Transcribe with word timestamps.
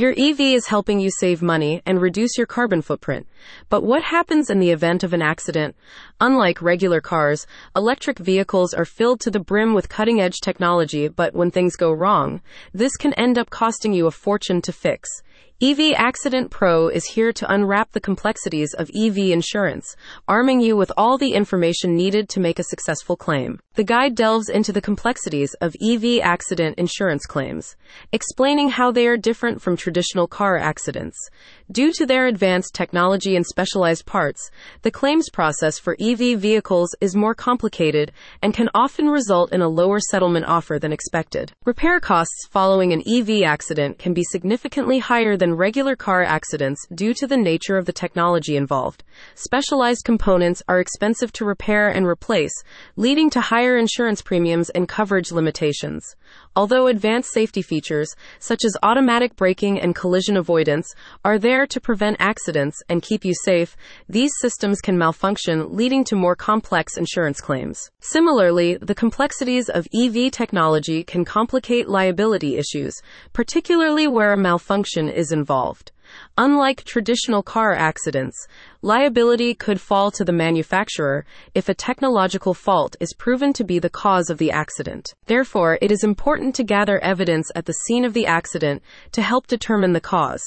Your 0.00 0.14
EV 0.16 0.40
is 0.40 0.68
helping 0.68 0.98
you 0.98 1.10
save 1.10 1.42
money 1.42 1.82
and 1.84 2.00
reduce 2.00 2.38
your 2.38 2.46
carbon 2.46 2.80
footprint. 2.80 3.26
But 3.68 3.82
what 3.82 4.02
happens 4.02 4.48
in 4.48 4.58
the 4.58 4.70
event 4.70 5.04
of 5.04 5.12
an 5.12 5.20
accident? 5.20 5.76
Unlike 6.18 6.62
regular 6.62 7.02
cars, 7.02 7.46
electric 7.76 8.18
vehicles 8.18 8.72
are 8.72 8.86
filled 8.86 9.20
to 9.20 9.30
the 9.30 9.40
brim 9.40 9.74
with 9.74 9.90
cutting 9.90 10.18
edge 10.18 10.40
technology, 10.40 11.08
but 11.08 11.34
when 11.34 11.50
things 11.50 11.76
go 11.76 11.92
wrong, 11.92 12.40
this 12.72 12.96
can 12.96 13.12
end 13.12 13.36
up 13.36 13.50
costing 13.50 13.92
you 13.92 14.06
a 14.06 14.10
fortune 14.10 14.62
to 14.62 14.72
fix. 14.72 15.10
EV 15.62 15.92
Accident 15.94 16.50
Pro 16.50 16.88
is 16.88 17.04
here 17.04 17.34
to 17.34 17.52
unwrap 17.52 17.92
the 17.92 18.00
complexities 18.00 18.72
of 18.72 18.90
EV 18.96 19.18
insurance, 19.18 19.94
arming 20.26 20.62
you 20.62 20.74
with 20.74 20.90
all 20.96 21.18
the 21.18 21.34
information 21.34 21.94
needed 21.94 22.30
to 22.30 22.40
make 22.40 22.58
a 22.58 22.64
successful 22.64 23.14
claim. 23.14 23.60
The 23.74 23.84
guide 23.84 24.14
delves 24.14 24.48
into 24.48 24.72
the 24.72 24.80
complexities 24.80 25.52
of 25.60 25.76
EV 25.82 26.20
accident 26.22 26.78
insurance 26.78 27.26
claims, 27.26 27.76
explaining 28.10 28.70
how 28.70 28.90
they 28.90 29.06
are 29.06 29.18
different 29.18 29.60
from 29.60 29.76
traditional 29.76 30.26
car 30.26 30.56
accidents. 30.56 31.16
Due 31.70 31.92
to 31.92 32.06
their 32.06 32.26
advanced 32.26 32.74
technology 32.74 33.36
and 33.36 33.46
specialized 33.46 34.06
parts, 34.06 34.50
the 34.80 34.90
claims 34.90 35.28
process 35.30 35.78
for 35.78 35.94
EV 36.00 36.40
vehicles 36.40 36.96
is 37.02 37.14
more 37.14 37.34
complicated 37.34 38.12
and 38.42 38.54
can 38.54 38.70
often 38.74 39.08
result 39.08 39.52
in 39.52 39.60
a 39.60 39.68
lower 39.68 40.00
settlement 40.00 40.46
offer 40.46 40.78
than 40.78 40.92
expected. 40.92 41.52
Repair 41.66 42.00
costs 42.00 42.46
following 42.50 42.94
an 42.94 43.02
EV 43.06 43.42
accident 43.42 43.98
can 43.98 44.14
be 44.14 44.24
significantly 44.24 44.98
higher 44.98 45.36
than 45.36 45.49
regular 45.56 45.96
car 45.96 46.22
accidents 46.22 46.86
due 46.94 47.14
to 47.14 47.26
the 47.26 47.36
nature 47.36 47.76
of 47.76 47.86
the 47.86 47.92
technology 47.92 48.56
involved. 48.56 49.02
Specialized 49.34 50.04
components 50.04 50.62
are 50.68 50.80
expensive 50.80 51.32
to 51.32 51.44
repair 51.44 51.88
and 51.88 52.06
replace, 52.06 52.52
leading 52.96 53.30
to 53.30 53.40
higher 53.40 53.76
insurance 53.76 54.22
premiums 54.22 54.70
and 54.70 54.88
coverage 54.88 55.32
limitations. 55.32 56.16
Although 56.56 56.88
advanced 56.88 57.32
safety 57.32 57.62
features, 57.62 58.12
such 58.38 58.64
as 58.64 58.76
automatic 58.82 59.36
braking 59.36 59.80
and 59.80 59.94
collision 59.94 60.36
avoidance, 60.36 60.92
are 61.24 61.38
there 61.38 61.66
to 61.66 61.80
prevent 61.80 62.16
accidents 62.18 62.76
and 62.88 63.02
keep 63.02 63.24
you 63.24 63.34
safe, 63.44 63.76
these 64.08 64.32
systems 64.40 64.80
can 64.80 64.98
malfunction, 64.98 65.76
leading 65.76 66.04
to 66.04 66.16
more 66.16 66.34
complex 66.34 66.96
insurance 66.96 67.40
claims. 67.40 67.90
Similarly, 68.00 68.76
the 68.76 68.94
complexities 68.94 69.68
of 69.68 69.86
EV 69.94 70.32
technology 70.32 71.04
can 71.04 71.24
complicate 71.24 71.88
liability 71.88 72.56
issues, 72.56 72.94
particularly 73.32 74.06
where 74.06 74.32
a 74.32 74.36
malfunction 74.36 75.08
is 75.08 75.32
involved. 75.32 75.39
Unlike 76.36 76.84
traditional 76.84 77.42
car 77.42 77.72
accidents, 77.72 78.46
liability 78.82 79.54
could 79.54 79.80
fall 79.80 80.10
to 80.10 80.24
the 80.24 80.32
manufacturer 80.32 81.24
if 81.54 81.68
a 81.68 81.74
technological 81.74 82.52
fault 82.52 82.96
is 83.00 83.14
proven 83.14 83.52
to 83.52 83.64
be 83.64 83.78
the 83.78 83.90
cause 83.90 84.28
of 84.30 84.38
the 84.38 84.50
accident. 84.50 85.14
Therefore, 85.26 85.78
it 85.80 85.92
is 85.92 86.02
important 86.02 86.54
to 86.56 86.64
gather 86.64 86.98
evidence 86.98 87.50
at 87.54 87.66
the 87.66 87.74
scene 87.84 88.04
of 88.04 88.12
the 88.12 88.26
accident 88.26 88.82
to 89.12 89.22
help 89.22 89.46
determine 89.46 89.92
the 89.92 90.00
cause. 90.00 90.42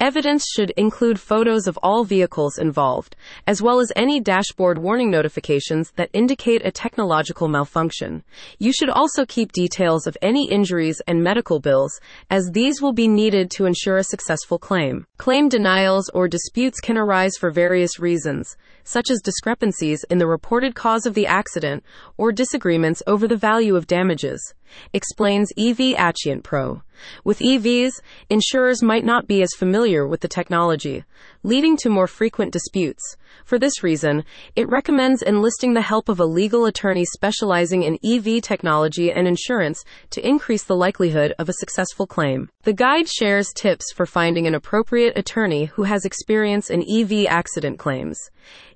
Evidence 0.00 0.44
should 0.52 0.70
include 0.76 1.20
photos 1.20 1.68
of 1.68 1.78
all 1.82 2.02
vehicles 2.02 2.58
involved, 2.58 3.14
as 3.46 3.62
well 3.62 3.78
as 3.78 3.92
any 3.94 4.20
dashboard 4.20 4.76
warning 4.76 5.08
notifications 5.08 5.92
that 5.92 6.10
indicate 6.12 6.66
a 6.66 6.72
technological 6.72 7.46
malfunction. 7.46 8.24
You 8.58 8.72
should 8.72 8.90
also 8.90 9.24
keep 9.24 9.52
details 9.52 10.08
of 10.08 10.18
any 10.20 10.50
injuries 10.50 11.00
and 11.06 11.22
medical 11.22 11.60
bills, 11.60 12.00
as 12.28 12.50
these 12.52 12.82
will 12.82 12.92
be 12.92 13.06
needed 13.06 13.52
to 13.52 13.66
ensure 13.66 13.96
a 13.96 14.04
successful 14.04 14.58
claim. 14.58 15.06
Claim 15.16 15.48
denials 15.48 16.10
or 16.10 16.26
disputes 16.26 16.80
can 16.80 16.98
arise 16.98 17.36
for 17.38 17.52
various 17.52 18.00
reasons, 18.00 18.56
such 18.82 19.10
as 19.10 19.20
discrepancies 19.22 20.04
in 20.10 20.18
the 20.18 20.26
reported 20.26 20.74
cause 20.74 21.06
of 21.06 21.14
the 21.14 21.26
accident 21.26 21.84
or 22.16 22.32
disagreements 22.32 23.02
over 23.06 23.28
the 23.28 23.36
value 23.36 23.76
of 23.76 23.86
damages 23.86 24.54
explains 24.92 25.52
EV 25.56 25.94
Accident 25.96 26.44
Pro. 26.44 26.82
With 27.24 27.40
EVs, 27.40 28.00
insurers 28.30 28.82
might 28.82 29.04
not 29.04 29.26
be 29.26 29.42
as 29.42 29.52
familiar 29.84 30.08
with 30.08 30.22
the 30.22 30.28
technology, 30.28 31.04
leading 31.42 31.76
to 31.76 31.90
more 31.90 32.06
frequent 32.06 32.50
disputes. 32.50 33.02
For 33.44 33.58
this 33.58 33.82
reason, 33.82 34.24
it 34.56 34.66
recommends 34.66 35.20
enlisting 35.20 35.74
the 35.74 35.82
help 35.82 36.08
of 36.08 36.18
a 36.18 36.24
legal 36.24 36.64
attorney 36.64 37.04
specializing 37.04 37.82
in 37.82 37.98
EV 38.02 38.40
technology 38.40 39.12
and 39.12 39.28
insurance 39.28 39.84
to 40.08 40.26
increase 40.26 40.64
the 40.64 40.74
likelihood 40.74 41.34
of 41.38 41.50
a 41.50 41.60
successful 41.60 42.06
claim. 42.06 42.48
The 42.62 42.72
guide 42.72 43.10
shares 43.10 43.52
tips 43.54 43.92
for 43.92 44.06
finding 44.06 44.46
an 44.46 44.54
appropriate 44.54 45.18
attorney 45.18 45.66
who 45.66 45.82
has 45.82 46.06
experience 46.06 46.70
in 46.70 46.82
EV 46.88 47.26
accident 47.28 47.78
claims. 47.78 48.18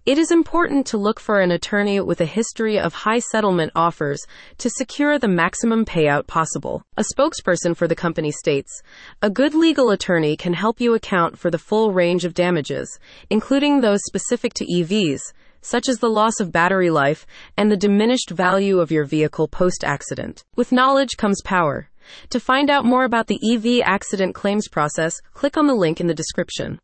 It 0.09 0.17
is 0.17 0.31
important 0.31 0.87
to 0.87 0.97
look 0.97 1.21
for 1.21 1.39
an 1.43 1.51
attorney 1.51 2.01
with 2.01 2.23
a 2.23 2.25
history 2.25 2.81
of 2.81 2.95
high 2.95 3.19
settlement 3.19 3.73
offers 3.75 4.27
to 4.57 4.71
secure 4.71 5.19
the 5.19 5.29
maximum 5.29 5.85
payout 5.85 6.27
possible. 6.27 6.83
A 6.97 7.05
spokesperson 7.15 7.77
for 7.77 7.87
the 7.87 7.95
company 7.95 8.31
states 8.31 8.81
A 9.21 9.29
good 9.29 9.53
legal 9.53 9.91
attorney 9.91 10.35
can 10.35 10.55
help 10.55 10.81
you 10.81 10.95
account 10.95 11.39
for 11.39 11.51
the 11.51 11.59
full 11.59 11.93
range 11.93 12.25
of 12.25 12.33
damages, 12.33 12.99
including 13.29 13.83
those 13.83 14.01
specific 14.07 14.55
to 14.55 14.65
EVs 14.65 15.21
such 15.61 15.89
as 15.89 15.99
the 15.99 16.09
loss 16.09 16.41
of 16.41 16.53
battery 16.53 16.89
life 16.89 17.27
and 17.57 17.71
the 17.71 17.77
diminished 17.77 18.31
value 18.31 18.79
of 18.79 18.91
your 18.91 19.05
vehicle 19.05 19.49
post 19.49 19.85
accident. 19.85 20.45
With 20.57 20.73
knowledge 20.73 21.17
comes 21.19 21.43
power. 21.45 21.91
To 22.31 22.41
find 22.41 22.71
out 22.71 22.85
more 22.85 23.05
about 23.05 23.27
the 23.27 23.41
EV 23.43 23.83
accident 23.85 24.35
claims 24.35 24.69
process, 24.69 25.21
click 25.35 25.57
on 25.57 25.67
the 25.67 25.75
link 25.75 26.01
in 26.01 26.07
the 26.07 26.15
description. 26.15 26.77